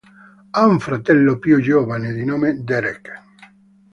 [0.53, 3.21] Ha una fratello più giovane di nome Derek.